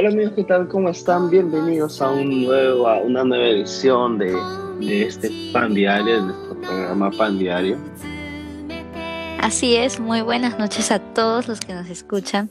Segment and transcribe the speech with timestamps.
[0.00, 0.66] Hola amigos, ¿qué tal?
[0.66, 1.28] ¿Cómo están?
[1.28, 4.34] Bienvenidos a, un nuevo, a una nueva edición de,
[4.80, 7.76] de este Pan Diario, de nuestro programa Pan Diario.
[9.42, 12.50] Así es, muy buenas noches a todos los que nos escuchan.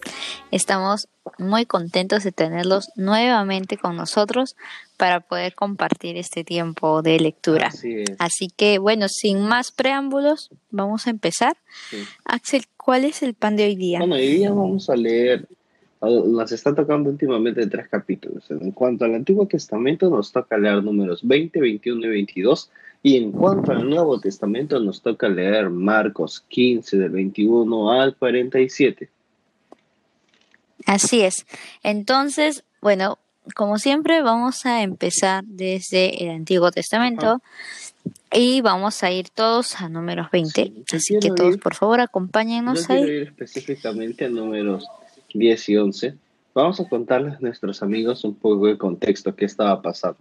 [0.52, 1.08] Estamos
[1.40, 4.56] muy contentos de tenerlos nuevamente con nosotros
[4.96, 7.70] para poder compartir este tiempo de lectura.
[7.70, 8.16] Así es.
[8.20, 11.58] Así que bueno, sin más preámbulos, vamos a empezar.
[11.90, 11.98] Sí.
[12.26, 13.98] Axel, ¿cuál es el pan de hoy día?
[13.98, 15.48] Bueno, hoy día vamos a leer,
[16.02, 18.50] nos están tocando últimamente tres capítulos.
[18.52, 22.70] En cuanto al Antiguo Testamento, nos toca leer números 20, 21 y 22.
[23.04, 29.10] Y en cuanto al Nuevo Testamento, nos toca leer Marcos 15, del 21 al 47.
[30.86, 31.46] Así es.
[31.84, 33.18] Entonces, bueno,
[33.56, 37.42] como siempre, vamos a empezar desde el Antiguo Testamento
[38.32, 40.64] y vamos a ir todos a números 20.
[40.64, 43.10] Sí, yo Así que todos, ir- por favor, Yo acompáñenos quiero ahí.
[43.10, 44.88] ir específicamente a números
[45.34, 46.14] 10 y 11.
[46.54, 50.20] Vamos a contarles a nuestros amigos un poco el contexto que estaba pasando.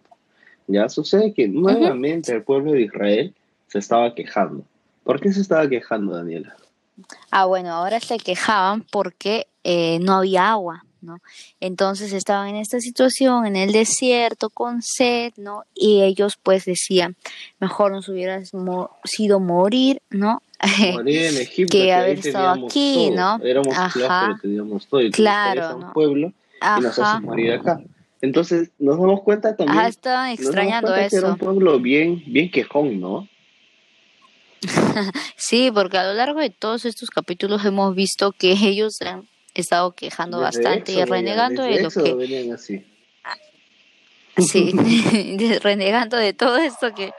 [0.67, 3.35] Ya sucede que nuevamente el pueblo de Israel
[3.69, 4.65] se estaba quejando.
[5.03, 6.55] ¿Por qué se estaba quejando, Daniela?
[7.31, 11.19] Ah, bueno, ahora se quejaban porque eh, no había agua, ¿no?
[11.61, 15.63] Entonces estaban en esta situación, en el desierto, con sed, ¿no?
[15.75, 17.17] Y ellos pues decían,
[17.61, 18.43] mejor nos hubiera
[19.05, 20.43] sido morir, ¿no?
[21.07, 23.39] En Egipto, que haber estado aquí, todo.
[23.39, 23.45] ¿no?
[23.45, 24.27] Éramos Ajá.
[24.27, 25.01] pero teníamos todo.
[25.03, 25.93] Y Claro, un ¿no?
[25.93, 27.81] pueblo y nos Ajá, haces morir acá.
[28.21, 29.79] Entonces nos damos cuenta también.
[29.79, 31.33] Ajá, estaban nos damos extrañando cuenta que era eso.
[31.35, 33.29] un pueblo bien, bien quejón, ¿no?
[35.37, 39.93] Sí, porque a lo largo de todos estos capítulos hemos visto que ellos han estado
[39.93, 42.85] quejando Desde bastante y Éxodo ya, renegando de lo que así.
[44.39, 44.73] Sí,
[45.63, 47.13] renegando de todo esto que,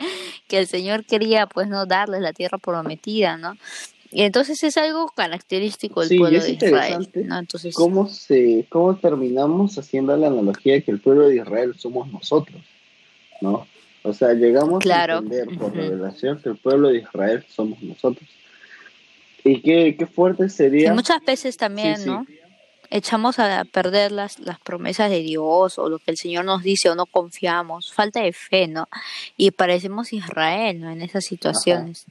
[0.48, 3.56] que el Señor quería, pues, no darles la tierra prometida, ¿no?
[4.12, 7.38] Y entonces es algo característico del Sí, pueblo de Israel, ¿no?
[7.38, 12.12] Entonces, cómo se cómo terminamos haciendo la analogía de que el pueblo de Israel somos
[12.12, 12.60] nosotros,
[13.42, 13.68] ¿no?
[14.02, 15.16] O sea, llegamos Claro.
[15.16, 18.28] a entender por revelación que el pueblo de Israel somos nosotros.
[19.44, 20.94] Y qué, qué fuerte y sería.
[20.94, 22.40] muchas veces también, Sí, sí.
[22.90, 26.90] Echamos a perder las, las promesas de Dios o lo que el Señor nos dice
[26.90, 28.88] o no confiamos, falta de fe, ¿no?
[29.38, 30.90] Y parecemos Israel, ¿no?
[30.90, 32.06] En esas situaciones.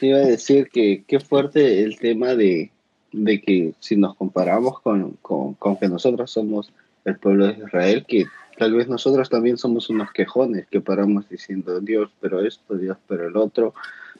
[0.00, 2.70] Te iba a decir que qué fuerte el tema de,
[3.12, 6.70] de que si nos comparamos con, con, con que nosotros somos
[7.04, 8.26] el pueblo de Israel, que
[8.58, 13.28] tal vez nosotros también somos unos quejones que paramos diciendo Dios, pero esto, Dios, pero
[13.28, 13.74] el otro,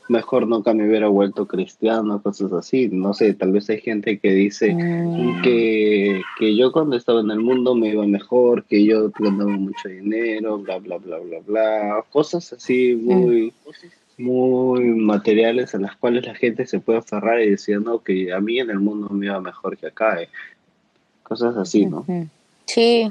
[0.09, 2.89] mejor nunca me hubiera vuelto cristiano, cosas así.
[2.89, 4.77] No sé, tal vez hay gente que dice
[5.19, 9.51] Mm, que, que yo cuando estaba en el mundo me iba mejor, que yo ganaba
[9.51, 13.53] mucho dinero, bla, bla, bla, bla, bla, cosas así muy,
[14.17, 18.41] muy materiales a las cuales la gente se puede aferrar y decir, no, que a
[18.41, 20.29] mí en el mundo me iba mejor que acá, eh".
[21.25, 22.07] cosas así, ¿no?
[22.67, 23.11] Sí,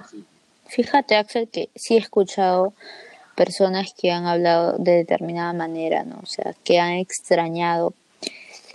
[0.70, 2.74] Fíjate, Axel, que sí he escuchado
[3.38, 6.18] personas que han hablado de determinada manera, ¿no?
[6.24, 7.94] O sea, que han extrañado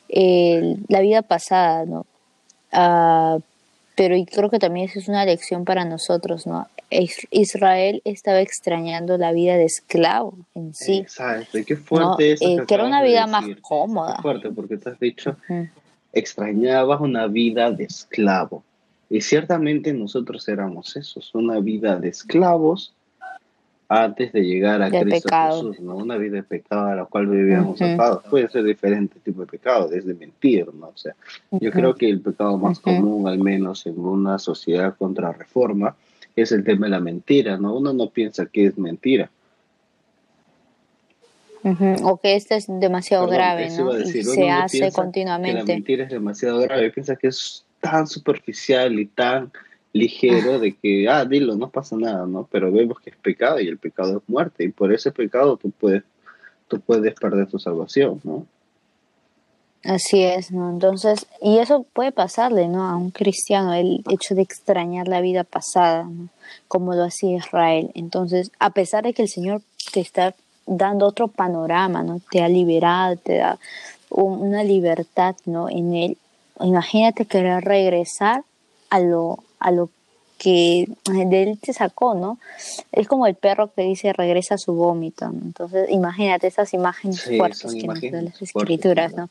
[0.08, 2.06] eh, la vida pasada, ¿no?
[2.70, 3.38] Ah,
[3.96, 6.68] pero y creo que también esa es una lección para nosotros, ¿no?
[6.90, 10.98] Is- Israel estaba extrañando la vida de esclavo en sí.
[10.98, 14.14] Exacto, y qué fuerte No, eso eh, que era una de vida más cómoda.
[14.16, 15.68] Qué fuerte, porque te has dicho, Ujú.
[16.12, 18.62] extrañabas una vida de esclavo.
[19.10, 22.94] Y ciertamente nosotros éramos esos, una vida de esclavos
[23.88, 25.70] antes de llegar a De Cristo pecado.
[25.70, 25.96] Jesús, ¿no?
[25.96, 28.22] Una vida de pecado a la cual vivíamos atados.
[28.30, 30.88] Puede ser diferente tipo de pecado, desde mentir, ¿no?
[30.88, 31.14] O sea,
[31.50, 35.94] yo creo que el pecado más común, al menos en una sociedad contra reforma,
[36.34, 37.76] es el tema de la mentira, ¿no?
[37.76, 39.30] Uno no piensa que es mentira.
[42.02, 43.92] O que esto es demasiado Perdón, grave, ¿no?
[43.92, 45.72] decir, Y se hace piensa Que la continuamente.
[45.74, 49.52] mentira es demasiado grave, piensa que es tan superficial y tan
[49.92, 52.48] ligero de que, ah, dilo, no pasa nada, ¿no?
[52.50, 55.70] Pero vemos que es pecado y el pecado es muerte y por ese pecado tú
[55.70, 56.02] puedes,
[56.68, 58.46] tú puedes perder tu salvación, ¿no?
[59.84, 60.70] Así es, ¿no?
[60.70, 62.84] Entonces, y eso puede pasarle, ¿no?
[62.88, 66.28] A un cristiano, el hecho de extrañar la vida pasada, ¿no?
[66.68, 67.90] Como lo hacía Israel.
[67.94, 69.60] Entonces, a pesar de que el Señor
[69.92, 70.34] te está
[70.66, 72.20] dando otro panorama, ¿no?
[72.30, 73.58] Te ha liberado, te da
[74.08, 75.68] un- una libertad, ¿no?
[75.68, 76.16] En él.
[76.60, 78.44] Imagínate querer regresar
[78.92, 79.88] a lo, a lo
[80.36, 82.38] que de él te sacó, ¿no?
[82.90, 85.40] Es como el perro que dice regresa a su vómito, ¿no?
[85.40, 89.14] Entonces, imagínate esas imágenes Sí, fuertes que nos dan las escrituras.
[89.14, 89.30] ¿no?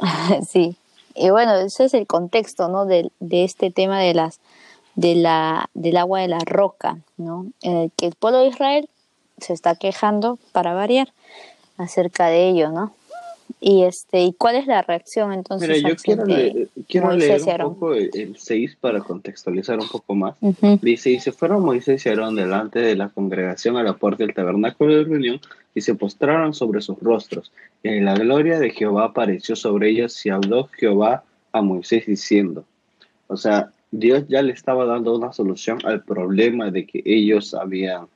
[0.48, 0.76] sí.
[1.14, 2.86] Y bueno, ese es el contexto, ¿no?
[2.86, 4.40] De, de este tema de las
[4.94, 7.46] de la del agua de la roca, ¿no?
[7.60, 8.88] En el que el pueblo de Israel
[9.38, 11.12] se está quejando para variar
[11.76, 12.94] acerca de ello, ¿no?
[13.64, 15.68] Y este, ¿y cuál es la reacción entonces?
[15.68, 20.34] Mira, yo quiero, leer, quiero leer un poco el, 6 para contextualizar un poco más.
[20.80, 24.34] Dice, y se fueron Moisés y Aarón delante de la congregación a la puerta del
[24.34, 25.40] tabernáculo de reunión
[25.76, 27.52] y se postraron sobre sus rostros.
[27.84, 31.22] Y la gloria de Jehová apareció sobre ellos y habló Jehová
[31.52, 32.64] a Moisés diciendo,
[33.28, 38.06] o sea, Dios ya le estaba dando una solución al problema de que ellos habían,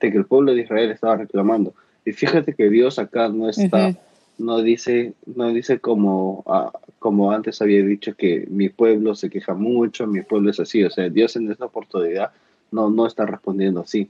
[0.00, 1.74] de que el pueblo de Israel estaba reclamando.
[2.06, 3.94] Y fíjate que Dios acá no está
[4.38, 9.54] no dice, no dice como, ah, como antes había dicho que mi pueblo se queja
[9.54, 10.82] mucho, mi pueblo es así.
[10.84, 12.32] O sea, Dios en esta oportunidad
[12.70, 14.08] no, no está respondiendo así,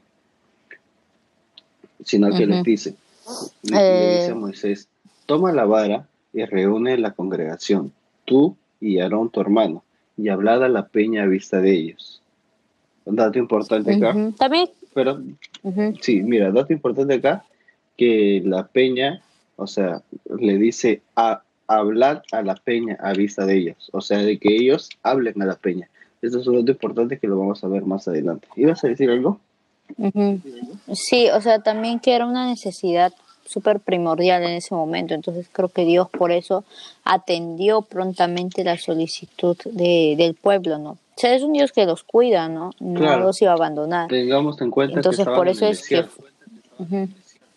[2.02, 2.94] sino que les dice,
[3.62, 4.34] le, dice a eh.
[4.34, 4.88] Moisés,
[5.26, 7.92] toma la vara y reúne la congregación,
[8.24, 9.84] tú y Aarón tu hermano,
[10.16, 12.22] y hablad a la peña a vista de ellos.
[13.04, 14.14] Un dato importante acá.
[14.38, 14.70] También.
[14.94, 15.20] Pero,
[16.00, 17.44] sí, mira, dato importante acá,
[17.96, 19.22] que la peña
[19.56, 20.02] o sea,
[20.38, 24.54] le dice a hablar a la peña a vista de ellos, o sea, de que
[24.54, 25.88] ellos hablen a la peña.
[26.22, 28.48] Esto es un importante que lo vamos a ver más adelante.
[28.56, 29.40] ¿Ibas a decir algo?
[30.92, 33.12] Sí, o sea, también que era una necesidad
[33.46, 36.64] súper primordial en ese momento, entonces creo que Dios por eso
[37.04, 40.90] atendió prontamente la solicitud de, del pueblo, ¿no?
[40.90, 42.72] O sea, es un Dios que los cuida, ¿no?
[42.80, 44.08] No los iba a abandonar.
[44.08, 46.04] Tengamos en cuenta entonces, por eso es que...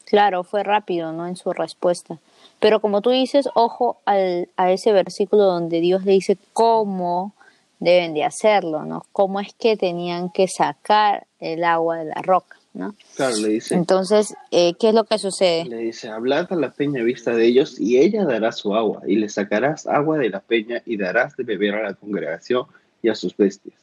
[0.07, 1.27] Claro, fue rápido, ¿no?
[1.27, 2.17] En su respuesta.
[2.59, 7.33] Pero como tú dices, ojo al, a ese versículo donde Dios le dice cómo
[7.79, 9.05] deben de hacerlo, ¿no?
[9.11, 12.95] Cómo es que tenían que sacar el agua de la roca, ¿no?
[13.17, 13.75] Claro, le dice.
[13.75, 15.65] Entonces, eh, ¿qué es lo que sucede?
[15.65, 19.17] Le dice, hablad a la peña vista de ellos y ella dará su agua y
[19.17, 22.65] le sacarás agua de la peña y darás de beber a la congregación
[23.03, 23.75] y a sus bestias.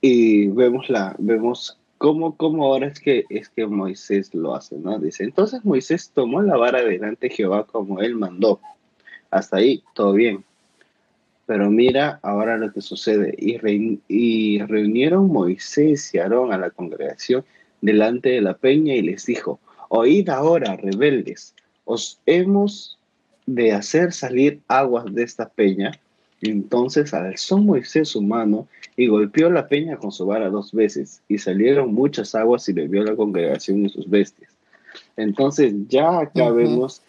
[0.00, 4.76] Y vemos la, vemos ¿Cómo, ¿Cómo ahora es que, es que Moisés lo hace?
[4.76, 4.98] ¿no?
[4.98, 8.60] Dice, entonces Moisés tomó la vara delante de Jehová como él mandó.
[9.30, 10.44] Hasta ahí, todo bien.
[11.46, 13.34] Pero mira ahora lo que sucede.
[13.38, 17.44] Y, y reunieron Moisés y Aarón a la congregación
[17.80, 19.58] delante de la peña y les dijo,
[19.88, 21.54] oíd ahora, rebeldes,
[21.84, 22.98] os hemos
[23.46, 25.92] de hacer salir aguas de esta peña
[26.50, 28.66] entonces alzó Moisés su mano
[28.96, 33.04] y golpeó la peña con su vara dos veces, y salieron muchas aguas y bebió
[33.04, 34.50] la congregación y sus bestias.
[35.16, 37.02] Entonces ya acá vemos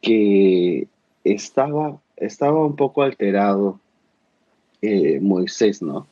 [0.00, 0.86] que
[1.24, 3.78] estaba, estaba un poco alterado
[4.82, 6.06] eh, Moisés, ¿no?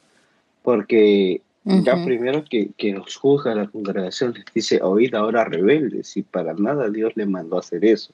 [0.63, 6.23] Porque ya primero que, que los juzga la congregación les dice, oíd ahora rebeldes, y
[6.23, 8.13] para nada Dios le mandó a hacer eso.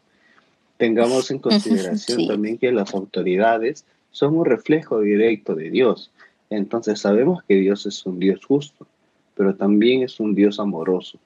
[0.76, 3.84] Tengamos en consideración también que las autoridades
[4.14, 6.12] son un reflejo directo de Dios.
[6.49, 8.87] Entonces sabemos que Dios es un Dios justo,
[9.34, 11.19] pero también es un Dios amoroso.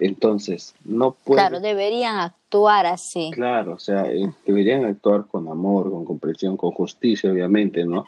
[0.00, 1.40] Entonces, no puede...
[1.40, 3.30] Claro, deberían actuar así.
[3.32, 8.06] Claro, o sea, eh, deberían actuar con amor, con comprensión, con justicia, obviamente, ¿no?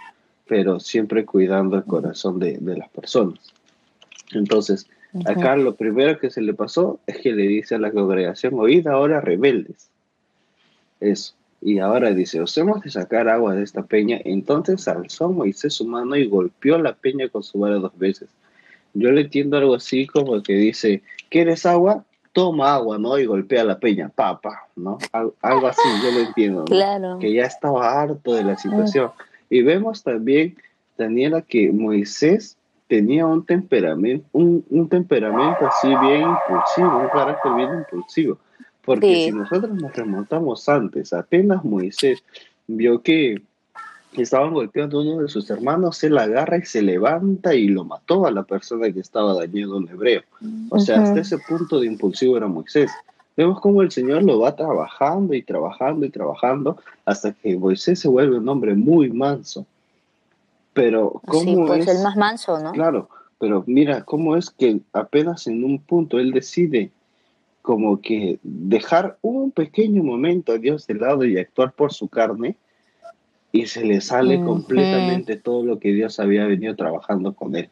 [0.48, 3.52] Pero siempre cuidando el corazón de, las personas.
[4.32, 4.88] Entonces,
[5.26, 8.88] acá lo primero que se le pasó es que le dice a la congregación, oíd
[8.88, 9.90] ahora rebeldes.
[10.98, 11.34] Eso.
[11.64, 14.20] Y ahora dice, os hemos de sacar agua de esta peña.
[14.24, 18.28] Entonces alzó Moisés su mano y golpeó la peña con su vara dos veces.
[18.94, 22.04] Yo le entiendo algo así como que dice, ¿quieres agua?
[22.32, 23.16] Toma agua, ¿no?
[23.16, 24.98] Y golpea la peña, papa, ¿no?
[25.40, 26.64] Algo así, yo lo entiendo.
[26.64, 27.18] Claro.
[27.20, 29.12] Que ya estaba harto de la situación.
[29.48, 30.56] Y vemos también,
[30.98, 32.56] Daniela, que Moisés
[32.88, 38.38] tenía un temperamento, un, un temperamento así bien impulsivo, un carácter bien impulsivo
[38.84, 42.22] porque si nosotros nos remontamos antes, apenas Moisés
[42.66, 43.40] vio que
[44.20, 48.26] estaban golpeando a uno de sus hermanos, él agarra y se levanta y lo mató
[48.26, 50.22] a la persona que estaba dañando un hebreo.
[50.68, 52.90] O sea, hasta ese punto de impulsivo era Moisés.
[53.36, 58.08] Vemos cómo el Señor lo va trabajando y trabajando y trabajando hasta que Moisés se
[58.08, 59.64] vuelve un hombre muy manso.
[60.74, 62.72] Pero cómo sí, pues es el más manso, ¿no?
[62.72, 63.08] Claro,
[63.38, 66.90] pero mira cómo es que apenas en un punto él decide
[67.62, 72.56] como que dejar un pequeño momento a Dios de lado y actuar por su carne
[73.52, 77.70] y se le sale completamente todo lo que Dios había venido trabajando con él.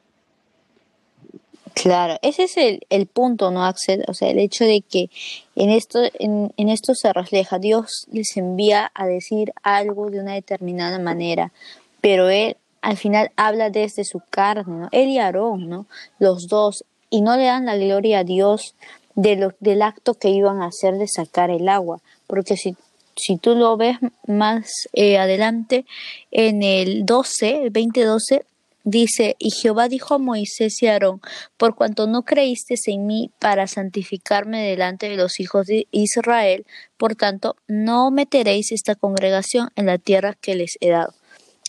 [1.74, 4.04] Claro, ese es el, el, punto, ¿no, Axel?
[4.08, 5.08] O sea, el hecho de que
[5.54, 10.34] en esto, en, en, esto se refleja, Dios les envía a decir algo de una
[10.34, 11.52] determinada manera,
[12.00, 14.88] pero Él al final habla desde su carne, ¿no?
[14.92, 15.86] Él y Aarón, ¿no?
[16.18, 18.74] Los dos, y no le dan la gloria a Dios
[19.14, 22.76] de lo, del acto que iban a hacer de sacar el agua, porque si,
[23.16, 25.84] si tú lo ves más eh, adelante,
[26.30, 28.44] en el 12, el 2012,
[28.84, 31.20] dice, y Jehová dijo a Moisés y a Aarón,
[31.56, 37.14] por cuanto no creísteis en mí para santificarme delante de los hijos de Israel, por
[37.14, 41.12] tanto, no meteréis esta congregación en la tierra que les he dado.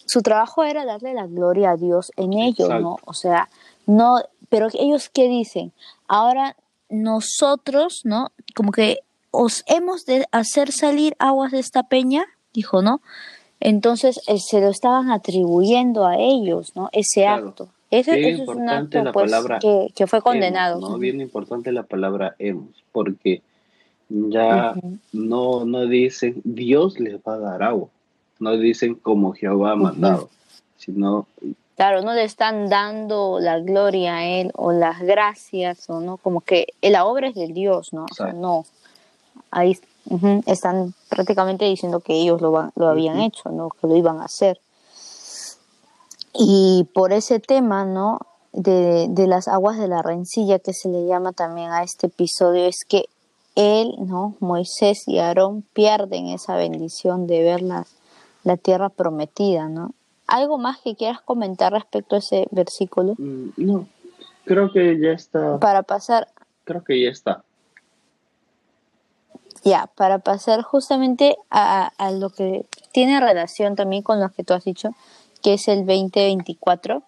[0.05, 2.97] Su trabajo era darle la gloria a Dios en ellos, ¿no?
[3.05, 3.49] O sea,
[3.85, 5.71] no, pero ellos qué dicen?
[6.07, 6.57] Ahora
[6.91, 8.31] nosotros, ¿no?
[8.55, 8.99] Como que
[9.31, 13.01] os hemos de hacer salir aguas de esta peña, dijo, ¿no?
[13.59, 16.89] Entonces eh, se lo estaban atribuyendo a ellos, ¿no?
[16.91, 17.69] Ese acto.
[17.89, 19.33] Ese, es un acto pues,
[19.93, 20.79] que, fue condenado.
[20.79, 20.97] ¿no?
[20.97, 23.41] Bien importante la palabra hemos, porque
[24.07, 24.75] ya
[25.11, 27.89] no, no dicen Dios les va a dar agua,
[28.39, 30.29] no dicen como Jehová ha mandado,
[30.77, 31.27] sino...
[31.81, 36.41] Claro, no le están dando la gloria a Él o las gracias, o no, como
[36.41, 38.05] que la obra es de Dios, ¿no?
[38.05, 38.65] O sea, no.
[39.49, 39.75] Ahí
[40.45, 43.69] están prácticamente diciendo que ellos lo, lo habían hecho, ¿no?
[43.71, 44.61] que lo iban a hacer.
[46.35, 48.19] Y por ese tema, ¿no?
[48.53, 52.63] De, de, las aguas de la rencilla, que se le llama también a este episodio,
[52.67, 53.05] es que
[53.55, 54.35] él, ¿no?
[54.39, 57.87] Moisés y Aarón pierden esa bendición de ver la,
[58.43, 59.95] la tierra prometida, ¿no?
[60.31, 63.15] ¿Algo más que quieras comentar respecto a ese versículo?
[63.17, 63.89] Mm, no,
[64.45, 65.59] creo que ya está.
[65.59, 66.29] Para pasar.
[66.63, 67.43] Creo que ya está.
[69.65, 74.63] Ya, para pasar justamente a, lo que tiene relación también con lo que tú has
[74.63, 74.95] dicho,
[75.43, 77.03] que es el 2024,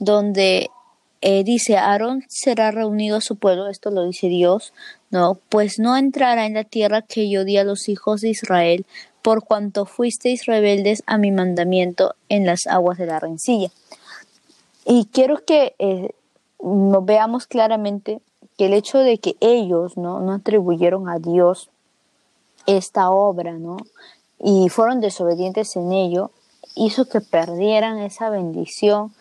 [0.00, 0.68] donde
[1.20, 4.74] eh, dice, Aarón será reunido a su pueblo, esto lo dice Dios,
[5.10, 8.84] no, pues no entrará en la tierra que yo di a los hijos de Israel,
[9.26, 13.72] por cuanto fuisteis rebeldes a mi mandamiento en las aguas de la rencilla.
[14.84, 16.10] Y quiero que eh,
[16.62, 18.20] nos veamos claramente
[18.56, 21.70] que el hecho de que ellos no, no atribuyeron a Dios
[22.66, 23.78] esta obra, ¿no?
[24.38, 26.30] Y fueron desobedientes en ello,
[26.76, 29.12] hizo que perdieran esa bendición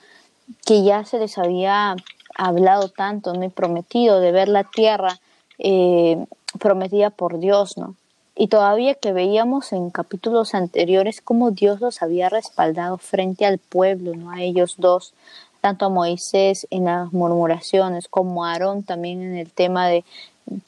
[0.68, 1.96] que ya se les había
[2.36, 3.44] hablado tanto, ¿no?
[3.44, 5.20] Y prometido de ver la tierra
[5.58, 6.24] eh,
[6.60, 7.96] prometida por Dios, ¿no?
[8.36, 14.14] Y todavía que veíamos en capítulos anteriores cómo Dios los había respaldado frente al pueblo,
[14.14, 14.32] ¿no?
[14.32, 15.14] A ellos dos,
[15.62, 20.04] tanto a Moisés en las murmuraciones como a Aarón también en el tema de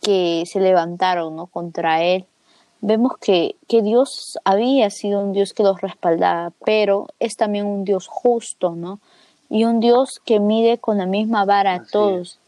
[0.01, 1.47] que se levantaron, ¿no?
[1.47, 2.25] Contra él
[2.81, 7.83] vemos que, que, Dios había sido un Dios que los respaldaba, pero es también un
[7.83, 8.99] Dios justo, ¿no?
[9.49, 12.39] Y un Dios que mide con la misma vara a todos.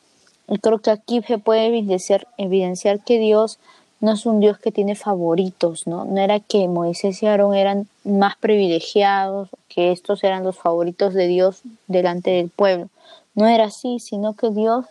[0.47, 3.59] Y creo que aquí se puede evidenciar, evidenciar que Dios
[4.01, 6.05] no es un Dios que tiene favoritos, ¿no?
[6.05, 11.27] No era que Moisés y Aarón eran más privilegiados, que estos eran los favoritos de
[11.27, 12.89] Dios delante del pueblo.
[13.35, 14.85] No era así, sino que Dios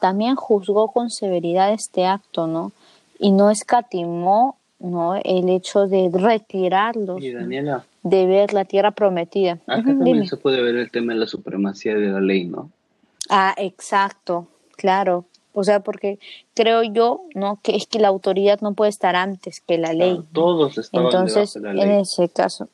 [0.00, 2.72] también juzgó con severidad este acto, ¿no?
[3.18, 5.14] Y no escatimó ¿no?
[5.22, 7.20] El hecho de retirarlos
[8.02, 9.58] de ver la tierra prometida.
[9.66, 12.70] Acá también se puede ver el tema de la supremacía de la ley, ¿no?
[13.28, 15.26] Ah, exacto, claro.
[15.52, 16.18] O sea, porque
[16.54, 17.58] creo yo, ¿no?
[17.62, 20.20] Que es que la autoridad no puede estar antes que la ley.
[20.32, 21.84] todos estaban Entonces, de la ley.
[21.84, 22.68] en ese caso,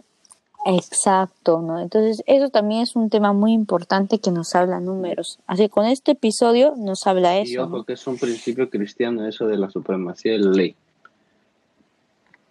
[0.67, 1.81] exacto, ¿no?
[1.81, 5.39] Entonces, eso también es un tema muy importante que nos habla números.
[5.47, 7.53] Así con este episodio nos habla eso.
[7.53, 10.77] Y ojo que es un principio cristiano eso de la supremacía de la ley.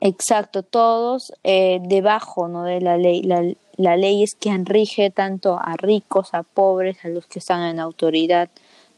[0.01, 2.63] Exacto, todos eh, debajo ¿no?
[2.63, 3.23] de la ley.
[3.23, 3.43] La,
[3.77, 7.79] la, ley es quien rige tanto a ricos, a pobres, a los que están en
[7.79, 8.49] autoridad,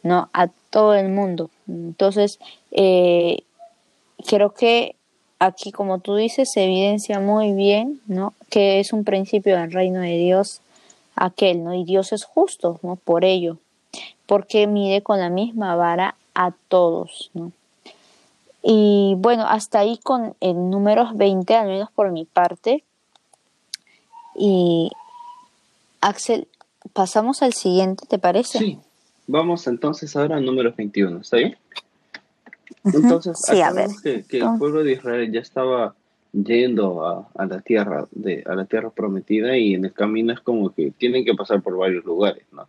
[0.04, 0.30] ¿no?
[0.34, 1.50] a todo el mundo.
[1.68, 2.38] Entonces,
[2.70, 3.40] eh,
[4.28, 4.96] creo que
[5.40, 8.36] aquí, como tú dices, se evidencia muy bien ¿no?
[8.52, 10.62] que es un principio del reino de Dios
[11.16, 11.74] aquel, ¿no?
[11.74, 12.96] y Dios es justo ¿no?
[12.96, 13.58] por ello,
[14.28, 17.32] porque mide con la misma vara a todos.
[17.34, 17.52] ¿no?
[18.62, 22.84] Y bueno, hasta ahí con el número 20, al menos por mi parte.
[24.36, 24.92] Y
[26.02, 26.48] Axel,
[26.94, 28.60] pasamos al siguiente, ¿te parece?
[28.60, 28.80] Sí,
[29.28, 31.58] vamos entonces ahora al número 21, ¿está bien?
[32.84, 33.62] Entonces, sí,
[34.28, 35.94] Que, el pueblo de Israel ya estaba
[36.32, 40.74] yendo a, la tierra de a la tierra prometida y en el camino es como
[40.74, 42.68] que tienen que pasar por varios lugares, ¿no?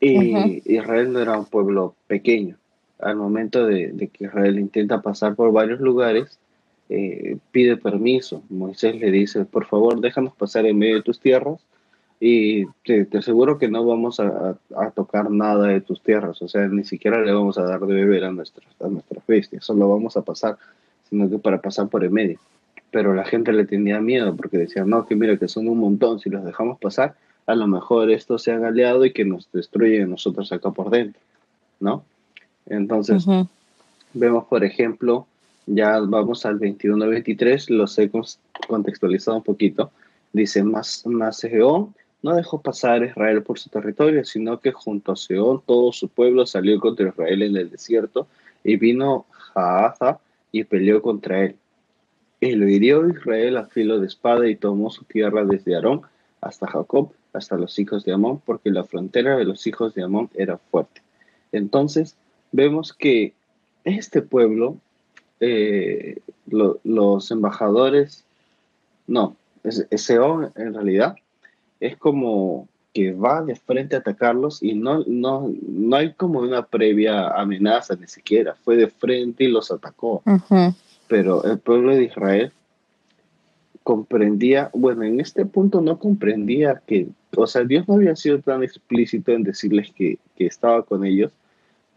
[0.00, 2.56] Y Israel no era un pueblo pequeño,
[2.98, 6.38] al momento de, que Israel intenta pasar por varios lugares,
[6.88, 8.42] eh, pide permiso.
[8.48, 11.60] Moisés le dice, por favor, déjanos pasar en medio de tus tierras
[12.24, 14.56] y te, aseguro que no vamos a,
[14.94, 18.22] tocar nada de tus tierras, o sea, ni siquiera le vamos a dar de beber
[18.22, 20.56] a nuestras, a nuestras bestias, solo vamos a pasar,
[21.10, 22.38] sino que para pasar por en medio.
[22.92, 26.20] Pero la gente le tenía miedo porque decía, no, que mira que son un montón,
[26.20, 27.16] si los dejamos pasar,
[27.48, 30.90] a lo mejor estos se han aliado y que nos destruyen a nosotros acá por
[30.90, 31.20] dentro,
[31.80, 32.04] ¿no?
[32.66, 33.26] Entonces,
[34.14, 35.26] vemos, por ejemplo,
[35.66, 38.08] ya vamos al 21-23, los he
[38.68, 39.90] contextualizado un poquito.
[40.32, 41.42] Dice, más, más
[42.22, 46.08] no dejó pasar a Israel por su territorio, sino que junto a Seón todo su
[46.08, 48.28] pueblo salió contra Israel en el desierto
[48.62, 50.20] y vino Jaaza
[50.52, 51.56] y peleó contra él.
[52.40, 56.02] Y lo hirió Israel a filo de espada y tomó su tierra desde Aarón
[56.40, 60.28] hasta Jacob, hasta los hijos de Amón, porque la frontera de los hijos de Amón
[60.34, 61.02] era fuerte.
[61.52, 62.16] Entonces,
[62.50, 63.32] vemos que
[63.84, 64.76] este pueblo,
[65.40, 68.24] eh, los embajadores,
[69.06, 69.36] no,
[69.96, 71.16] Seón en realidad,
[71.82, 76.64] es como que va de frente a atacarlos y no, no, no hay como una
[76.64, 80.22] previa amenaza ni siquiera, fue de frente y los atacó.
[81.08, 82.52] Pero el pueblo de Israel
[83.82, 88.62] comprendía, bueno, en este punto no comprendía que, o sea, Dios no había sido tan
[88.62, 91.32] explícito en decirles que, que estaba con ellos,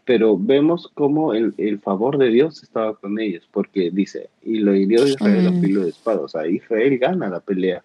[0.04, 4.74] pero vemos cómo el, el, favor de Dios estaba con ellos, porque dice, y lo
[4.74, 7.82] hirió Israel a filo de espada, o sea, Israel gana la pelea.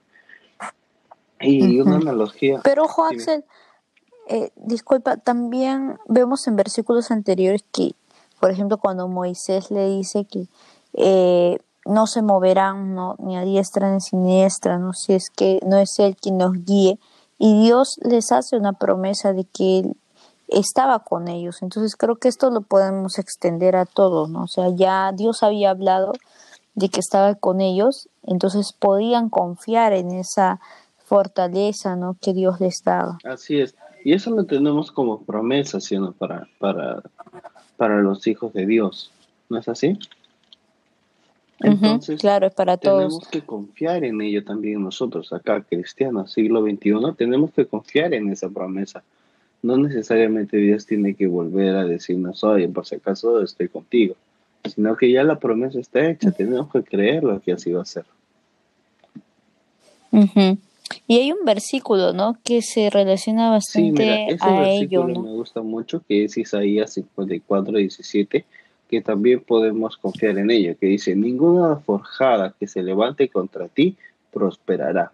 [1.41, 2.61] Y una analogía.
[2.63, 3.43] Pero ojo, Axel,
[4.27, 7.95] eh, disculpa, también vemos en versículos anteriores que,
[8.39, 10.47] por ejemplo, cuando Moisés le dice que
[10.93, 15.77] eh, no se moverán no, ni a diestra ni siniestra, no si es que no
[15.77, 16.99] es él quien nos guíe,
[17.37, 19.97] y Dios les hace una promesa de que él
[20.47, 21.61] estaba con ellos.
[21.61, 24.43] Entonces creo que esto lo podemos extender a todos, ¿no?
[24.43, 26.13] O sea, ya Dios había hablado
[26.75, 30.59] de que estaba con ellos, entonces podían confiar en esa
[31.11, 32.15] fortaleza ¿no?
[32.21, 33.17] que Dios les daba.
[33.25, 33.75] Así es.
[34.05, 37.03] Y eso lo tenemos como promesa, sino para, para,
[37.75, 39.11] para los hijos de Dios.
[39.49, 39.99] ¿No es así?
[41.59, 42.99] Entonces, claro, es para todos.
[42.99, 48.29] Tenemos que confiar en ello también nosotros, acá cristianos, siglo XXI, tenemos que confiar en
[48.29, 49.03] esa promesa.
[49.61, 54.15] No necesariamente Dios tiene que volver a decirnos, oye, por si acaso estoy contigo,
[54.63, 57.85] sino que ya la promesa está hecha, tenemos que creer lo que así va a
[57.85, 58.05] ser.
[61.07, 62.37] Y hay un versículo, ¿no?
[62.43, 65.21] Que se relaciona bastante sí, a ello, ¿no?
[65.21, 68.45] Me gusta mucho, que es Isaías 54, 17,
[68.89, 73.95] que también podemos confiar en ello, que dice, ninguna forjada que se levante contra ti
[74.31, 75.11] prosperará.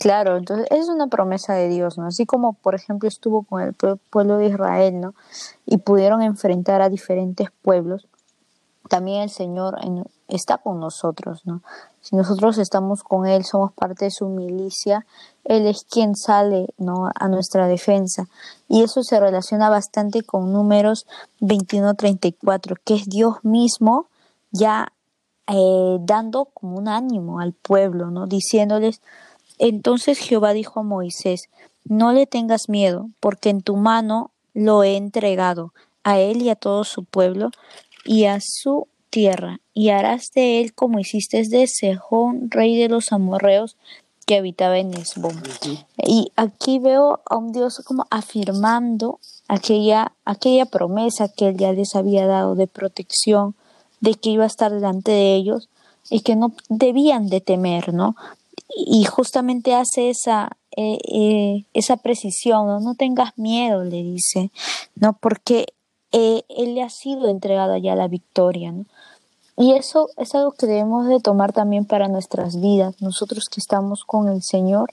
[0.00, 2.06] claro, entonces es una promesa de Dios, ¿no?
[2.06, 3.74] Así como, por ejemplo, estuvo con el
[4.10, 5.14] pueblo de Israel, ¿no?
[5.66, 8.06] Y pudieron enfrentar a diferentes pueblos,
[8.92, 9.78] también el Señor
[10.28, 11.62] está con nosotros, ¿no?
[12.02, 15.06] Si nosotros estamos con Él, somos parte de su milicia,
[15.44, 17.08] Él es quien sale ¿no?
[17.14, 18.28] a nuestra defensa.
[18.68, 21.06] Y eso se relaciona bastante con números
[21.40, 24.08] 21-34, que es Dios mismo
[24.50, 24.92] ya
[25.46, 28.26] eh, dando como un ánimo al pueblo, ¿no?
[28.26, 29.00] diciéndoles,
[29.58, 31.48] entonces Jehová dijo a Moisés,
[31.86, 35.72] no le tengas miedo, porque en tu mano lo he entregado
[36.04, 37.50] a él y a todo su pueblo
[38.04, 43.12] y a su tierra, y harás de él como hiciste de Sejón, rey de los
[43.12, 43.76] amorreos,
[44.26, 45.42] que habitaba en Esbón.
[45.98, 51.94] Y aquí veo a un Dios como afirmando aquella, aquella promesa que él ya les
[51.94, 53.54] había dado de protección,
[54.00, 55.68] de que iba a estar delante de ellos
[56.10, 58.16] y que no debían de temer, ¿no?
[58.74, 62.80] Y justamente hace esa, eh, eh, esa precisión, ¿no?
[62.80, 64.50] no tengas miedo, le dice,
[64.94, 65.12] ¿no?
[65.12, 65.66] Porque
[66.12, 68.84] eh, él le ha sido entregado ya la victoria, ¿no?
[69.56, 74.04] Y eso es algo que debemos de tomar también para nuestras vidas, nosotros que estamos
[74.04, 74.90] con el Señor,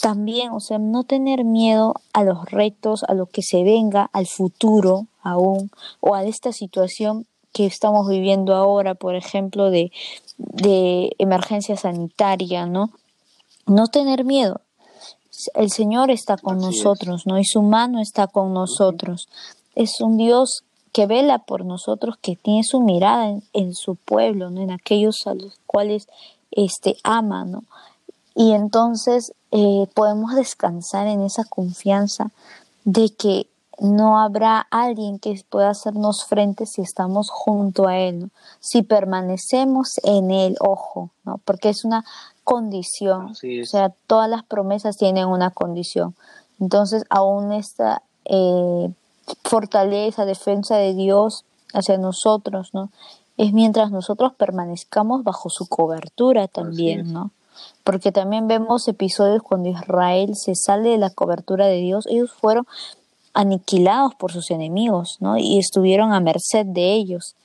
[0.00, 4.26] también, o sea, no tener miedo a los retos, a lo que se venga, al
[4.26, 9.90] futuro aún, o a esta situación que estamos viviendo ahora, por ejemplo, de,
[10.38, 12.90] de emergencia sanitaria, ¿no?
[13.66, 14.60] No tener miedo.
[15.54, 17.38] El Señor está con nosotros, ¿no?
[17.38, 19.28] Y su mano está con nosotros
[19.74, 24.60] es un Dios que vela por nosotros, que tiene su mirada en, su pueblo, ¿no?
[24.60, 26.08] en aquellos a los cuales
[26.50, 27.62] este, ama, ¿no?
[28.34, 32.30] Y entonces eh, podemos descansar en esa confianza
[32.84, 33.46] de que
[33.80, 38.30] no habrá alguien que pueda hacernos frente si estamos junto a Él, ¿no?
[38.60, 41.40] si permanecemos en Él, ojo, ¿no?
[41.44, 42.04] porque es una
[42.44, 46.14] condición, o sea, todas las promesas tienen una condición.
[46.58, 48.90] Entonces, aún esta eh,
[49.44, 52.90] fortaleza, defensa de Dios hacia nosotros, ¿no?
[53.36, 57.30] Es mientras nosotros permanezcamos bajo su cobertura también, ¿no?
[57.84, 62.66] Porque también vemos episodios cuando Israel se sale de la cobertura de Dios, ellos fueron
[63.32, 65.36] aniquilados por sus enemigos, ¿no?
[65.36, 67.36] Y estuvieron a merced de ellos.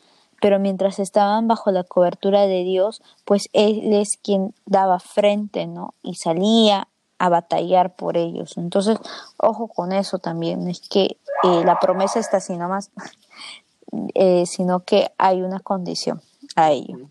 [0.42, 5.94] Pero mientras estaban bajo la cobertura de Dios, pues Él es quien daba frente, ¿no?
[6.04, 6.88] Y salía
[7.20, 8.58] a batallar por ellos.
[8.58, 8.98] Entonces,
[9.38, 12.92] ojo con eso también, es que eh, la promesa está así nomás,
[14.14, 16.22] eh, sino que hay una condición
[16.56, 17.10] a ello.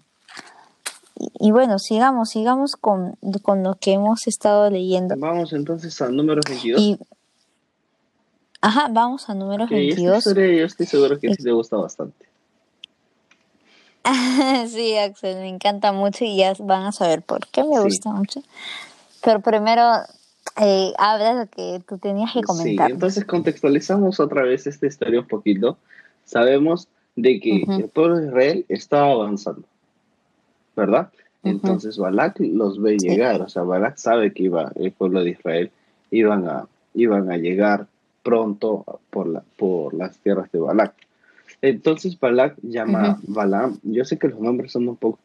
[1.17, 5.15] y, bueno, sigamos, sigamos con, con, lo que hemos estado leyendo.
[5.17, 6.99] Vamos entonces a número 22.
[8.61, 10.25] ajá, vamos a número 22.
[10.25, 12.27] yo estoy seguro que sí te gusta bastante.
[14.69, 18.43] sí, Axel, me encanta mucho y ya van a saber por qué me gusta mucho.
[19.25, 19.83] Pero primero,
[20.61, 22.89] eh, habla lo que tú tenías que comentar.
[22.89, 25.79] Sí, entonces contextualizamos otra vez esta historia un poquito.
[26.25, 29.63] Sabemos de que el pueblo de Israel estaba avanzando,
[30.77, 31.11] ¿verdad?
[31.43, 35.71] Entonces Balak los ve llegar, o sea, Balak sabe que iba el pueblo de Israel
[36.11, 37.87] iban a, iban a llegar
[38.23, 40.95] pronto por, la, por las tierras de Balak.
[41.61, 43.79] Entonces Balak llama a Balaam.
[43.83, 45.19] Yo sé que los nombres son un poco,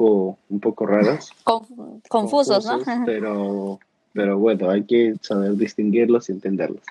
[0.00, 1.32] un poco raros.
[2.08, 2.80] confusos, ¿no?
[3.06, 3.78] pero,
[4.12, 6.82] pero bueno, hay que saber distinguirlos y entenderlos.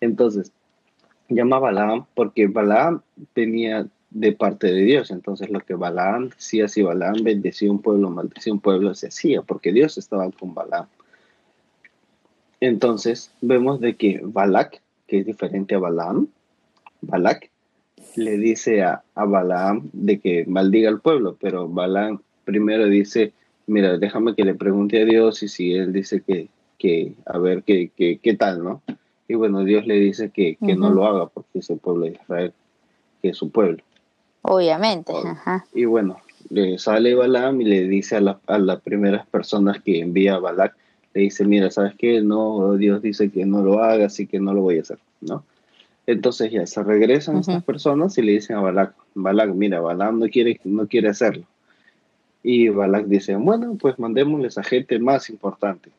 [0.00, 0.52] Entonces,
[1.28, 5.10] llama a Balaam porque Balaam tenía de parte de Dios.
[5.10, 9.42] Entonces, lo que Balaam decía, si Balaam bendecía un pueblo, maldecía un pueblo, se hacía,
[9.42, 10.86] porque Dios estaba con Balaam.
[12.60, 16.28] Entonces, vemos de que Balak, que es diferente a Balaam,
[17.02, 17.50] Balak
[18.16, 23.32] le dice a, a Balaam de que maldiga al pueblo, pero Balaam primero dice,
[23.66, 27.62] mira, déjame que le pregunte a Dios y si él dice que, que a ver
[27.62, 28.82] qué, qué, qué tal, ¿no?
[29.26, 32.12] Y bueno, Dios le dice que, que no lo haga porque es el pueblo de
[32.12, 32.52] Israel,
[33.22, 33.82] que es su pueblo.
[34.42, 35.12] Obviamente.
[35.24, 35.64] Ajá.
[35.74, 36.18] Y bueno,
[36.50, 40.38] le sale Balaam y le dice a, la, a las primeras personas que envía a
[40.38, 40.76] Balak,
[41.14, 42.20] le dice, mira, ¿sabes qué?
[42.20, 45.44] No, Dios dice que no lo haga, así que no lo voy a hacer, ¿no?
[46.06, 50.28] Entonces ya se regresan estas personas y le dicen a Balak, Balak, mira, Balak no
[50.28, 51.44] quiere, no quiere hacerlo.
[52.46, 55.90] Y Balak dice, bueno, pues mandémosles a gente más importante.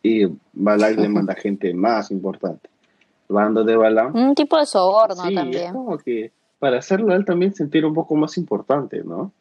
[0.00, 2.70] Y Balak le manda gente más importante.
[3.28, 4.14] Bando de Balak.
[4.14, 5.66] Un tipo de soborno sí, también.
[5.66, 9.32] Es como que para hacerlo él también sentir un poco más importante, ¿no?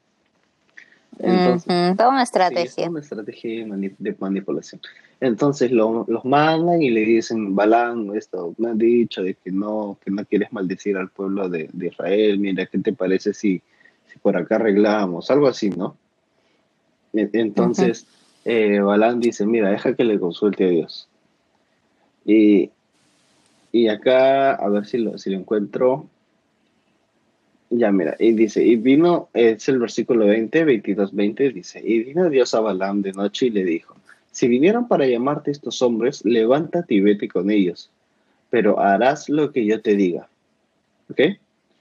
[1.20, 2.90] Entonces, toda una estrategia.
[2.90, 4.82] una estrategia de manipulación.
[5.20, 10.00] Entonces lo, los mandan y le dicen, Balán, esto, me han dicho de que no,
[10.04, 13.62] que no quieres maldecir al pueblo de, de Israel, mira, ¿qué te parece si,
[14.12, 15.30] si, por acá arreglamos?
[15.32, 15.96] Algo así, ¿no?
[17.14, 18.06] E, entonces,
[18.46, 21.08] eh, Balán dice, mira, deja que le consulte a Dios.
[22.26, 22.70] Y,
[23.72, 26.08] y acá, a ver si lo, si lo encuentro.
[27.70, 32.30] Ya, mira, y dice, y vino, es el versículo 20, 22, 20, dice, y vino
[32.30, 33.96] Dios a Balaam de noche y le dijo,
[34.30, 37.90] si vinieron para llamarte estos hombres, levántate y vete con ellos,
[38.50, 40.28] pero harás lo que yo te diga.
[41.10, 41.22] ¿Ok?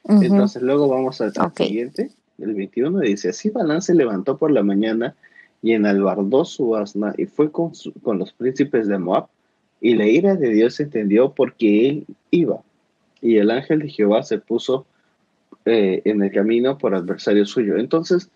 [0.05, 2.11] Entonces luego vamos al siguiente,
[2.43, 5.15] el 21, dice, así Balaam se levantó por la mañana
[5.63, 7.73] y enalbardó su asna y fue con,
[8.03, 9.27] con los príncipes de Moab,
[9.81, 12.63] y la ira de Dios se entendió porque él iba,
[13.21, 14.87] y el ángel de Jehová se puso
[15.67, 17.77] eh, en el camino por adversario suyo.
[17.77, 18.31] Entonces,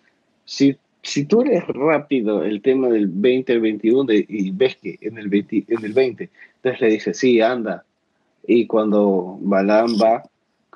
[0.45, 5.17] si, si tú eres rápido el tema del 20 al 21 y ves que en
[5.17, 7.83] el, 20, en el 20, entonces le dices, sí, anda.
[8.45, 10.23] Y cuando Balaam va,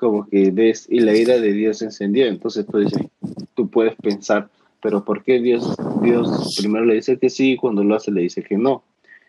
[0.00, 3.06] como que ves, y la ira de Dios se encendió, entonces tú, dices,
[3.54, 4.48] tú puedes pensar,
[4.82, 8.22] pero ¿por qué Dios, Dios primero le dice que sí y cuando lo hace le
[8.22, 8.82] dice que no?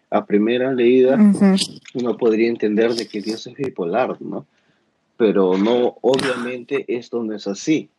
[0.10, 1.17] A primera leída,
[1.93, 4.45] uno podría entender de que Dios es bipolar, ¿no?
[5.21, 7.91] pero no, obviamente esto no es así.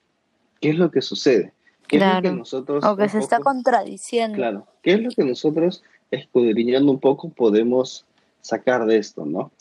[0.61, 1.53] ¿Qué es lo que sucede?
[1.87, 2.85] ¿Qué es lo que nosotros...
[2.85, 4.35] O que se está contradiciendo.
[4.35, 8.07] Claro, ¿qué es lo que nosotros, escudriñando un poco, podemos
[8.41, 9.53] sacar de esto, no?